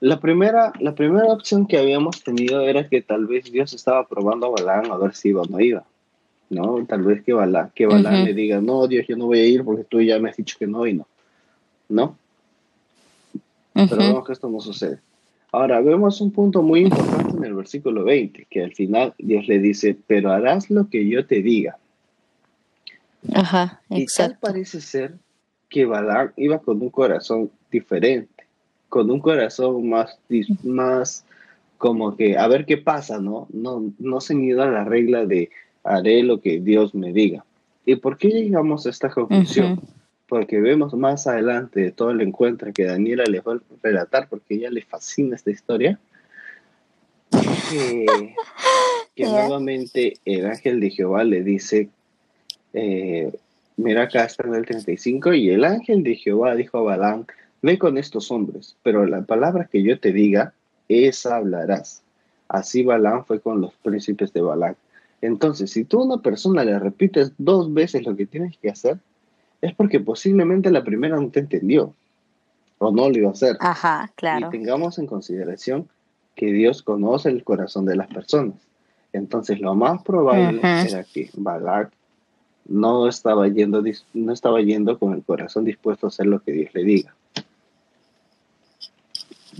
[0.00, 4.46] La primera, la primera opción que habíamos tenido era que tal vez Dios estaba probando
[4.46, 5.84] a Balán a ver si iba o no iba.
[6.50, 6.84] ¿no?
[6.86, 9.64] Tal vez que Balán, que Balán le diga, no, Dios, yo no voy a ir
[9.64, 11.06] porque tú ya me has dicho que no y no.
[11.88, 12.16] ¿No?
[13.72, 14.98] Pero vemos que esto no sucede.
[15.52, 19.58] Ahora vemos un punto muy importante en el versículo 20, que al final Dios le
[19.58, 21.78] dice, pero harás lo que yo te diga.
[23.32, 23.96] Ajá, exacto.
[23.96, 25.14] Y tal parece ser
[25.68, 28.35] que Balaam iba con un corazón diferente,
[28.96, 30.18] con un corazón más,
[30.64, 31.22] más
[31.76, 33.46] como que a ver qué pasa, ¿no?
[33.52, 35.50] No, no se a la regla de
[35.84, 37.44] haré lo que Dios me diga.
[37.84, 39.82] ¿Y por qué llegamos a esta conclusión?
[40.30, 44.54] porque vemos más adelante de todo el encuentro que Daniela le va a relatar, porque
[44.54, 46.00] ella le fascina esta historia,
[47.70, 48.06] que,
[49.18, 51.90] nuevamente el ángel de Jehová le dice,
[52.72, 53.30] eh,
[53.76, 57.26] mira acá está en el 35, y el ángel de Jehová dijo a Balán,
[57.66, 60.54] ve con estos hombres, pero la palabra que yo te diga,
[60.88, 62.00] esa hablarás.
[62.48, 64.76] Así Balán fue con los príncipes de Balán.
[65.20, 68.98] Entonces, si tú a una persona le repites dos veces lo que tienes que hacer,
[69.60, 71.92] es porque posiblemente la primera no te entendió
[72.78, 73.56] o no lo iba a hacer.
[73.58, 74.46] Ajá, claro.
[74.46, 75.88] Y tengamos en consideración
[76.36, 78.54] que Dios conoce el corazón de las personas.
[79.12, 81.90] Entonces, lo más probable era que Balak
[82.68, 83.82] no estaba yendo,
[84.14, 87.16] no estaba yendo con el corazón dispuesto a hacer lo que Dios le diga.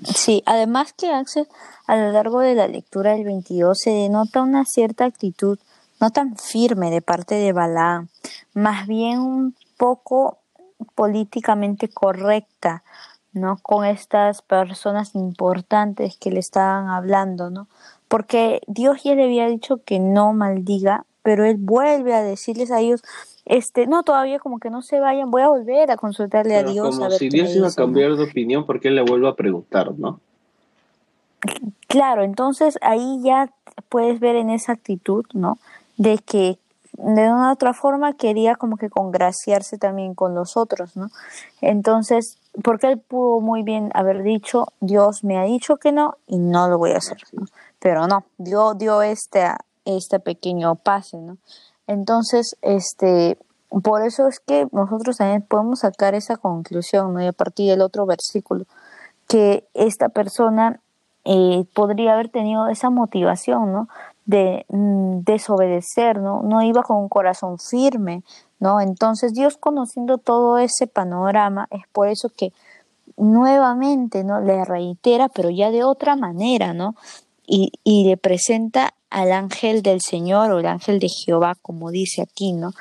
[0.04, 1.48] Sí, además que Axel,
[1.86, 5.58] a lo largo de la lectura del 22 se denota una cierta actitud
[6.00, 8.08] no tan firme de parte de Balaam,
[8.52, 10.38] más bien un poco
[10.94, 12.82] políticamente correcta,
[13.32, 13.58] ¿no?
[13.62, 17.68] Con estas personas importantes que le estaban hablando, ¿no?
[18.08, 22.80] Porque Dios ya le había dicho que no maldiga, pero él vuelve a decirles a
[22.80, 23.02] ellos,
[23.46, 26.98] este, no, todavía como que no se vayan, voy a volver a consultarle a Dios.
[26.98, 30.20] Como si Dios iba a cambiar de opinión, porque él le vuelve a preguntar, ¿no?
[31.86, 33.50] Claro, entonces ahí ya
[33.88, 35.58] puedes ver en esa actitud, ¿no?
[35.96, 36.58] De que
[36.94, 41.10] de una u otra forma quería como que congraciarse también con los otros, ¿no?
[41.60, 46.38] Entonces, porque él pudo muy bien haber dicho, Dios me ha dicho que no y
[46.38, 47.46] no lo voy a hacer, ¿no?
[47.78, 49.46] Pero no, dio, dio este,
[49.84, 51.36] este pequeño pase, ¿no?
[51.86, 53.38] Entonces, este,
[53.82, 57.22] por eso es que nosotros también podemos sacar esa conclusión, ¿no?
[57.22, 58.64] Y a partir del otro versículo,
[59.28, 60.80] que esta persona
[61.24, 63.88] eh, podría haber tenido esa motivación, ¿no?
[64.24, 66.42] De mm, desobedecer, ¿no?
[66.42, 68.22] No iba con un corazón firme,
[68.60, 68.80] ¿no?
[68.80, 72.52] Entonces Dios conociendo todo ese panorama, es por eso que
[73.16, 74.40] nuevamente, ¿no?
[74.40, 76.94] Le reitera, pero ya de otra manera, ¿no?
[77.46, 82.22] Y, y le presenta al ángel del Señor o el ángel de Jehová, como dice
[82.22, 82.72] aquí, ¿no?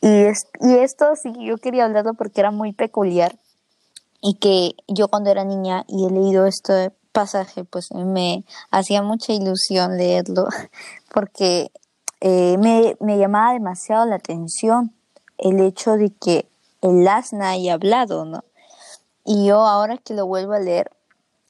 [0.00, 3.36] Y, es, y esto sí, yo quería hablarlo porque era muy peculiar
[4.20, 9.32] y que yo cuando era niña y he leído este pasaje, pues me hacía mucha
[9.32, 10.46] ilusión leerlo
[11.14, 11.70] porque
[12.20, 14.92] eh, me, me llamaba demasiado la atención
[15.38, 16.48] el hecho de que
[16.80, 18.44] el asna haya hablado, ¿no?
[19.24, 20.90] Y yo ahora que lo vuelvo a leer,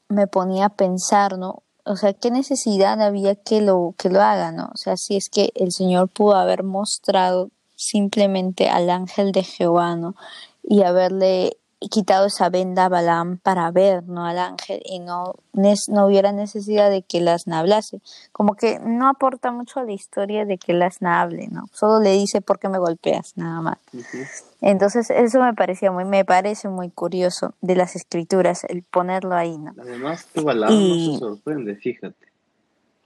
[0.08, 1.61] me ponía a pensar, ¿no?
[1.84, 4.70] O sea, qué necesidad había que lo, que lo haga, ¿no?
[4.72, 9.96] O sea, si es que el Señor pudo haber mostrado simplemente al ángel de Jehová,
[9.96, 10.14] ¿no?
[10.62, 11.56] Y haberle
[11.90, 14.24] quitado esa venda a Balaam para ver, ¿no?
[14.24, 18.00] Al ángel y no, no hubiera necesidad de que las hablase.
[18.32, 21.68] Como que no aporta mucho a la historia de que las hable, ¿no?
[21.72, 23.78] Solo le dice por qué me golpeas, nada más.
[24.60, 29.58] Entonces, eso me parecía muy, me parece muy curioso de las escrituras, el ponerlo ahí,
[29.58, 29.74] ¿no?
[29.80, 32.26] Además, que Balaam no se sorprende, fíjate.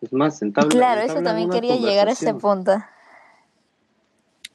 [0.01, 0.69] Es más, sentable.
[0.69, 2.73] Claro, eso también quería llegar a ese punto.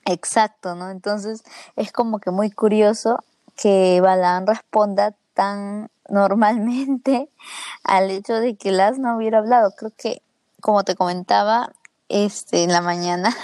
[0.05, 0.89] Exacto, ¿no?
[0.89, 1.43] Entonces,
[1.75, 3.19] es como que muy curioso
[3.55, 7.29] que Balaam responda tan normalmente
[7.83, 9.71] al hecho de que Las no hubiera hablado.
[9.71, 10.21] Creo que,
[10.61, 11.71] como te comentaba
[12.09, 13.35] este, en la mañana,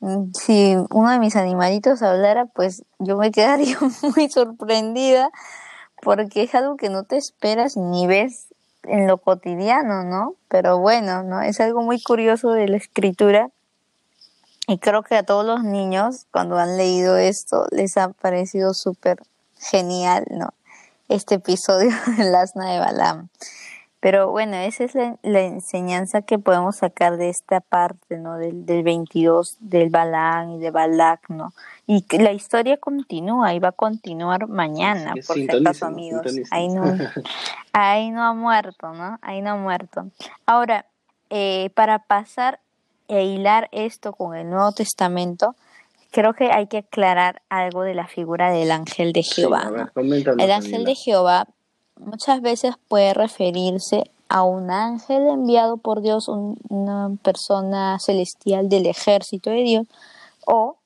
[0.34, 5.30] si uno de mis animalitos hablara, pues yo me quedaría muy sorprendida
[6.02, 8.48] porque es algo que no te esperas ni ves
[8.84, 10.34] en lo cotidiano, ¿no?
[10.48, 11.42] Pero bueno, ¿no?
[11.42, 13.50] Es algo muy curioso de la escritura
[14.66, 19.18] y creo que a todos los niños cuando han leído esto les ha parecido súper
[19.58, 20.54] genial, ¿no?
[21.08, 23.28] Este episodio del asna de Balaam.
[24.00, 28.36] Pero bueno, esa es la, enseñanza que podemos sacar de esta parte, ¿no?
[28.36, 31.52] Del, del 22, del Balaam y de Balak, ¿no?
[31.86, 36.24] Y que la historia continúa y va a continuar mañana, por si acaso, amigos.
[36.50, 36.84] Ahí no,
[37.72, 39.18] ahí no ha muerto, ¿no?
[39.22, 40.06] Ahí no ha muerto.
[40.44, 40.86] Ahora,
[41.30, 42.60] eh, para pasar
[43.08, 45.54] e hilar esto con el Nuevo Testamento,
[46.10, 49.90] creo que hay que aclarar algo de la figura del ángel de Jehová.
[49.94, 51.46] el ángel de Jehová
[51.96, 59.50] muchas veces puede referirse a un ángel enviado por Dios, una persona celestial del ejército
[59.50, 59.86] de Dios,
[60.46, 60.76] o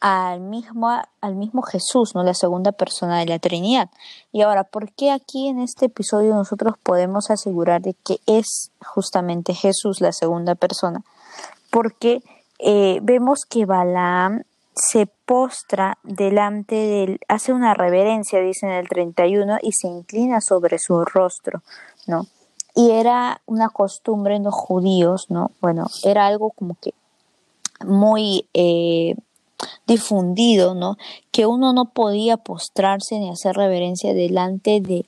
[0.00, 0.90] al mismo,
[1.22, 2.22] al mismo Jesús, ¿no?
[2.22, 3.88] la segunda persona de la Trinidad.
[4.32, 9.54] Y ahora, ¿por qué aquí en este episodio nosotros podemos asegurar de que es justamente
[9.54, 11.02] Jesús la segunda persona?
[11.74, 12.22] Porque
[12.60, 14.44] eh, vemos que Balaam
[14.76, 20.78] se postra delante del, hace una reverencia, dice en el 31, y se inclina sobre
[20.78, 21.62] su rostro,
[22.06, 22.26] ¿no?
[22.76, 25.50] Y era una costumbre en los judíos, ¿no?
[25.60, 26.94] Bueno, era algo como que
[27.84, 29.16] muy eh,
[29.88, 30.96] difundido, ¿no?
[31.32, 35.06] Que uno no podía postrarse ni hacer reverencia delante de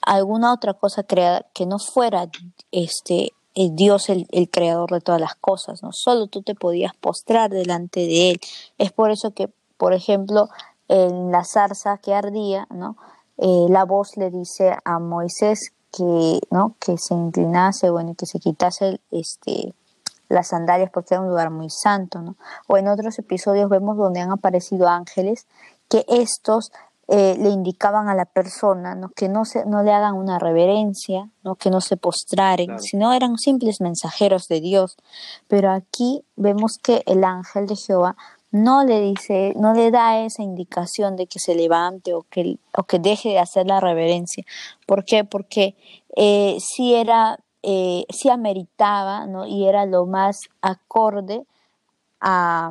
[0.00, 2.28] alguna otra cosa creada que no fuera
[2.70, 5.92] este el Dios el, el, creador de todas las cosas, ¿no?
[5.92, 8.40] Solo tú te podías postrar delante de Él.
[8.78, 10.48] Es por eso que, por ejemplo,
[10.88, 12.96] en la zarza que ardía, ¿no?
[13.38, 16.76] Eh, la voz le dice a Moisés que, ¿no?
[16.78, 19.74] que se inclinase, bueno, que se quitase este,
[20.28, 22.36] las sandalias porque era un lugar muy santo, ¿no?
[22.68, 25.46] O en otros episodios vemos donde han aparecido ángeles
[25.88, 26.70] que estos
[27.08, 29.10] eh, le indicaban a la persona ¿no?
[29.10, 31.54] que no, se, no le hagan una reverencia, ¿no?
[31.54, 34.96] que no se postraren, sino eran simples mensajeros de Dios.
[35.46, 38.16] Pero aquí vemos que el ángel de Jehová
[38.52, 42.84] no le dice, no le da esa indicación de que se levante o que, o
[42.84, 44.44] que deje de hacer la reverencia.
[44.86, 45.24] ¿Por qué?
[45.24, 45.76] Porque
[46.16, 49.44] eh, sí era, eh, sí ameritaba, ¿no?
[49.44, 51.44] Y era lo más acorde
[52.20, 52.70] a,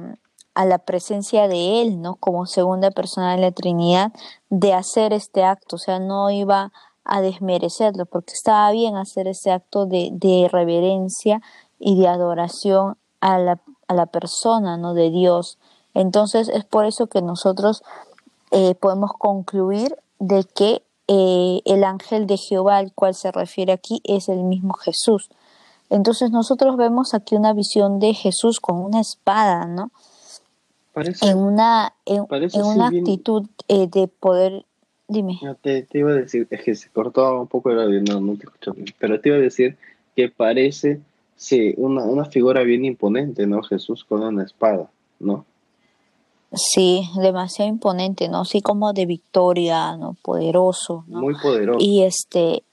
[0.55, 2.15] a la presencia de Él, ¿no?
[2.15, 4.11] Como segunda persona de la Trinidad,
[4.49, 6.71] de hacer este acto, o sea, no iba
[7.03, 11.41] a desmerecerlo, porque estaba bien hacer ese acto de, reverencia
[11.79, 14.93] y de adoración a la, a la persona, ¿no?
[14.93, 15.57] De Dios.
[15.93, 17.83] Entonces es por eso que nosotros
[18.51, 24.01] eh, podemos concluir de que eh, el ángel de Jehová al cual se refiere aquí
[24.03, 25.29] es el mismo Jesús.
[25.89, 29.91] Entonces nosotros vemos aquí una visión de Jesús con una espada, ¿no?
[30.95, 32.25] En una, en,
[32.63, 34.65] una actitud eh, de poder...
[35.07, 35.39] Dime.
[35.61, 38.45] te, iba a decir, es que se cortó un poco el audio, no, no te
[38.45, 39.77] escucho bien, pero te iba a decir
[40.15, 41.01] que parece
[41.35, 43.61] sí, una, una figura bien imponente, ¿no?
[43.63, 45.45] Jesús con una espada, ¿no?
[46.53, 48.41] Sí, demasiado imponente, ¿no?
[48.41, 50.15] Así como de victoria, ¿no?
[50.21, 51.21] Poderoso, ¿no?
[51.21, 51.79] Muy poderoso.
[51.81, 52.63] Y este,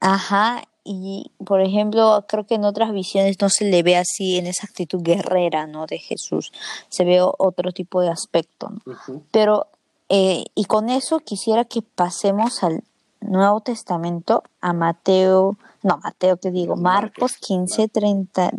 [0.00, 4.46] ajá, y por ejemplo, creo que en otras visiones no se le ve así en
[4.46, 5.86] esa actitud guerrera, ¿no?
[5.86, 6.52] De Jesús,
[6.88, 9.22] se ve otro tipo de aspecto, ¿no?
[9.32, 9.66] Pero,
[10.08, 12.84] eh, y con eso quisiera que pasemos al
[13.20, 18.52] Nuevo Testamento, a Mateo, no, Mateo te digo, Marcos 15, 30,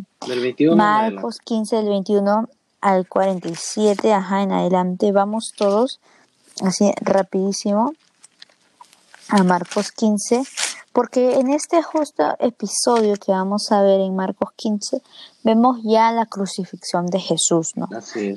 [0.75, 1.39] Marcos.
[1.39, 2.49] 15, del 21
[2.81, 5.11] al 47, ajá, en adelante.
[5.13, 6.01] Vamos todos
[6.61, 7.93] así rapidísimo
[9.29, 10.43] a Marcos 15,
[10.93, 15.01] porque en este justo episodio que vamos a ver en Marcos 15,
[15.43, 17.87] vemos ya la crucifixión de Jesús, ¿no?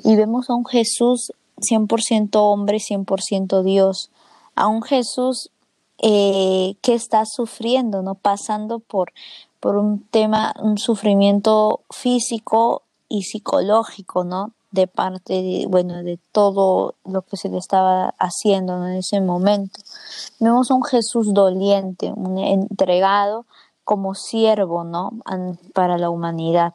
[0.03, 4.09] Y vemos a un Jesús 100% hombre, 100% Dios,
[4.55, 5.49] a un Jesús
[5.99, 8.15] eh, que está sufriendo, ¿no?
[8.15, 9.13] Pasando por,
[9.59, 14.51] por un tema, un sufrimiento físico y psicológico, ¿no?
[14.71, 19.79] De parte de, bueno, de todo lo que se le estaba haciendo en ese momento.
[20.39, 23.45] Vemos un Jesús doliente, un entregado
[23.83, 25.11] como siervo, ¿no?
[25.73, 26.73] Para la humanidad.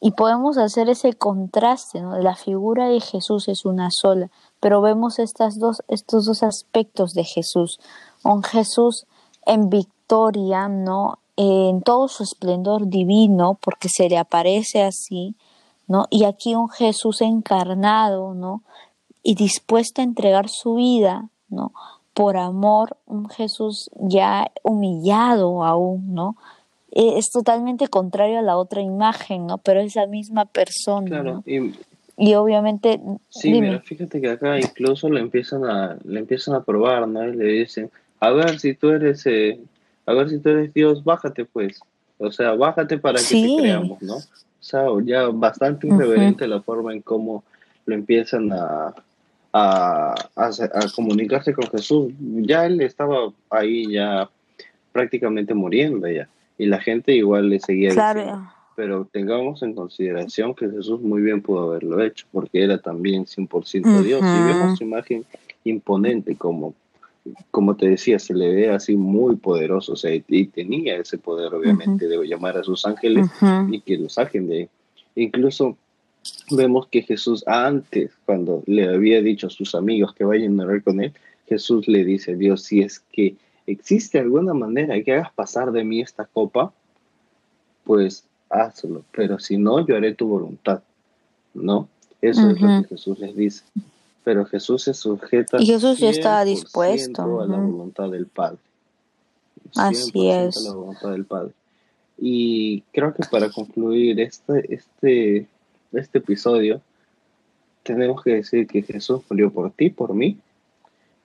[0.00, 2.16] Y podemos hacer ese contraste, ¿no?
[2.18, 7.24] La figura de Jesús es una sola, pero vemos estas dos, estos dos aspectos de
[7.24, 7.80] Jesús.
[8.22, 9.06] Un Jesús
[9.44, 11.18] en victoria, ¿no?
[11.36, 15.34] En todo su esplendor divino, porque se le aparece así,
[15.88, 16.06] ¿no?
[16.10, 18.62] Y aquí un Jesús encarnado, ¿no?
[19.22, 21.72] Y dispuesto a entregar su vida, ¿no?
[22.14, 26.36] Por amor, un Jesús ya humillado aún, ¿no?
[26.92, 29.58] E, es totalmente contrario a la otra imagen, ¿no?
[29.58, 31.06] Pero es la misma persona.
[31.06, 33.00] Claro, y, obviamente.
[33.30, 37.26] Sí, mira, fíjate que acá incluso le empiezan a, le empiezan a probar, ¿no?
[37.26, 39.60] Y le dicen, a ver si tú eres, eh,
[40.04, 41.80] a ver si tú eres Dios, bájate pues.
[42.18, 44.16] O sea, bájate para que te creamos, ¿no?
[44.68, 47.42] Sea, ya bastante irreverente la forma en cómo
[47.86, 48.94] lo empiezan a,
[49.54, 50.14] a,
[50.94, 52.12] comunicarse con Jesús.
[52.18, 54.28] Ya él estaba ahí ya
[54.92, 56.28] prácticamente muriendo ya.
[56.58, 58.52] Y la gente igual le seguía diciendo.
[58.76, 64.02] Pero tengamos en consideración que Jesús muy bien pudo haberlo hecho, porque era también 100%
[64.02, 64.20] Dios.
[64.20, 65.24] Y vemos su imagen
[65.64, 66.74] imponente como
[67.50, 71.54] como te decía, se le ve así muy poderoso, o sea, y tenía ese poder,
[71.54, 73.28] obviamente, de llamar a sus ángeles
[73.70, 74.68] y que los saquen de
[75.14, 75.76] Incluso
[76.50, 80.82] vemos que Jesús antes, cuando le había dicho a sus amigos que vayan a orar
[80.82, 81.12] con él,
[81.48, 83.34] Jesús le dice a Dios, si es que
[83.66, 86.72] existe alguna manera que hagas pasar de mí esta copa,
[87.84, 90.82] pues hazlo, pero si no, yo haré tu voluntad,
[91.54, 91.88] ¿no?
[92.20, 93.64] Eso es lo que Jesús les dice
[94.28, 98.58] pero Jesús se sujeta y Jesús ya estaba dispuesto a la voluntad del Padre.
[99.74, 100.54] Así es.
[100.58, 101.52] A la voluntad del Padre.
[102.18, 105.46] Y creo que para concluir este, este,
[105.94, 106.82] este episodio,
[107.84, 110.36] tenemos que decir que Jesús murió por ti, por mí,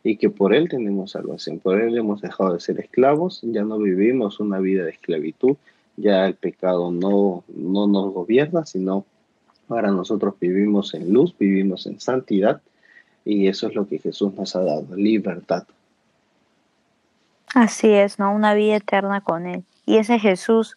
[0.02, 1.60] y que por Él tenemos salvación.
[1.60, 5.58] Por Él hemos dejado de ser esclavos, ya no vivimos una vida de esclavitud,
[5.98, 9.04] ya el pecado no, no nos gobierna, sino
[9.68, 12.62] ahora nosotros vivimos en luz, vivimos en santidad
[13.26, 15.64] y eso es lo que Jesús nos ha dado, libertad.
[17.54, 18.34] Así es, ¿no?
[18.34, 19.64] Una vida eterna con Él.
[19.86, 20.76] Y ese Jesús,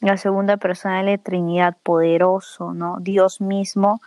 [0.00, 2.98] la segunda persona de la Trinidad, poderoso, ¿no?
[3.00, 4.00] Dios mismo,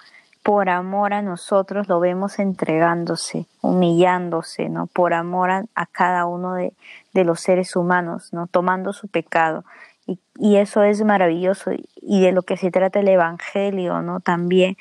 [0.44, 4.88] por amor a nosotros, lo vemos entregándose, humillándose, ¿no?
[4.88, 6.74] Por amor a, cada uno de,
[7.14, 8.48] de, los seres humanos, ¿no?
[8.48, 9.64] Tomando su pecado.
[10.06, 11.72] Y, y eso es maravilloso.
[12.02, 14.20] Y de lo que se trata el Evangelio, ¿no?
[14.20, 14.76] También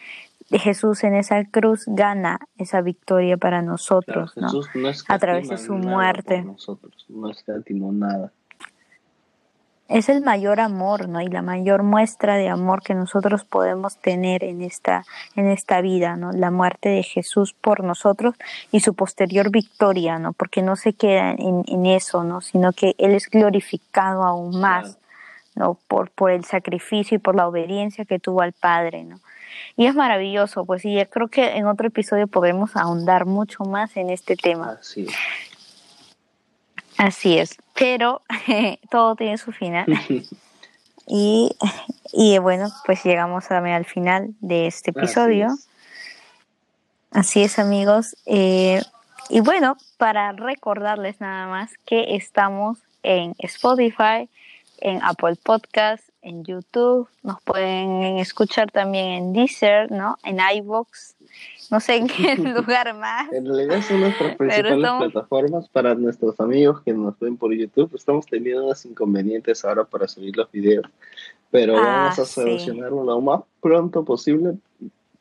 [0.50, 4.48] Jesús en esa cruz gana esa victoria para nosotros, ¿no?
[5.08, 6.42] a través de su muerte.
[6.42, 8.32] Nosotros, no escatimó nada.
[9.88, 11.20] es el mayor amor, ¿no?
[11.20, 15.04] Y la mayor muestra de amor que nosotros podemos tener en esta,
[15.36, 16.32] en esta vida, ¿no?
[16.32, 18.34] La muerte de Jesús por nosotros
[18.72, 20.32] y su posterior victoria, ¿no?
[20.32, 22.40] Porque no se queda en, en eso, ¿no?
[22.40, 24.96] Sino que Él es glorificado aún más,
[25.54, 25.74] ¿no?
[25.88, 29.20] Por, por el sacrificio y por la obediencia que tuvo al Padre, ¿no?
[29.76, 34.10] Y es maravilloso, pues, y creo que en otro episodio podremos ahondar mucho más en
[34.10, 34.78] este tema.
[34.80, 35.14] Así es.
[36.98, 38.22] Así es, pero
[38.90, 39.86] todo tiene su final.
[41.06, 41.56] y,
[42.12, 45.48] y bueno, pues llegamos también al final de este episodio.
[47.12, 48.16] Así es, amigos.
[48.26, 48.82] Eh,
[49.30, 54.28] y bueno, para recordarles nada más que estamos en Spotify,
[54.80, 60.16] en Apple Podcast, en YouTube, nos pueden escuchar también en Deezer, ¿no?
[60.24, 61.14] En iVoox,
[61.70, 63.32] no sé en qué lugar más.
[63.32, 67.94] En realidad son nuestras principales plataformas para nuestros amigos que nos ven por YouTube.
[67.94, 70.86] Estamos teniendo unos inconvenientes ahora para subir los videos,
[71.50, 74.54] pero ah, vamos a solucionarlo lo más pronto posible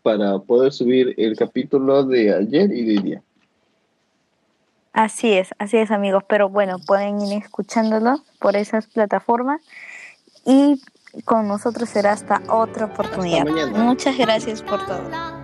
[0.03, 3.21] para poder subir el capítulo de ayer y de día.
[4.93, 9.61] Así es, así es amigos, pero bueno, pueden ir escuchándolo por esas plataformas
[10.43, 10.81] y
[11.25, 13.45] con nosotros será hasta otra oportunidad.
[13.71, 15.36] Muchas gracias por todo.